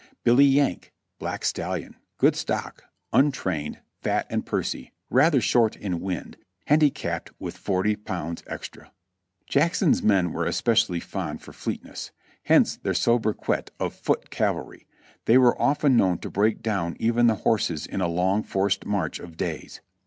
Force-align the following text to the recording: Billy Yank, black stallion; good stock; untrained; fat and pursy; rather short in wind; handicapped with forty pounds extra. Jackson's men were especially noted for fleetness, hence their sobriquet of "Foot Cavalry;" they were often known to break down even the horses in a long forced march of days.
Billy 0.23 0.45
Yank, 0.45 0.91
black 1.19 1.45
stallion; 1.45 1.95
good 2.17 2.35
stock; 2.35 2.85
untrained; 3.13 3.81
fat 4.01 4.25
and 4.31 4.43
pursy; 4.43 4.91
rather 5.11 5.39
short 5.39 5.75
in 5.75 5.99
wind; 6.01 6.37
handicapped 6.65 7.29
with 7.39 7.55
forty 7.55 7.95
pounds 7.95 8.41
extra. 8.47 8.91
Jackson's 9.45 10.01
men 10.01 10.31
were 10.33 10.45
especially 10.47 10.99
noted 11.13 11.43
for 11.43 11.53
fleetness, 11.53 12.09
hence 12.45 12.77
their 12.77 12.95
sobriquet 12.95 13.65
of 13.79 13.93
"Foot 13.93 14.31
Cavalry;" 14.31 14.87
they 15.25 15.37
were 15.37 15.61
often 15.61 15.95
known 15.97 16.17
to 16.17 16.31
break 16.31 16.63
down 16.63 16.97
even 16.99 17.27
the 17.27 17.35
horses 17.45 17.85
in 17.85 18.01
a 18.01 18.07
long 18.07 18.41
forced 18.41 18.87
march 18.87 19.19
of 19.19 19.37
days. 19.37 19.81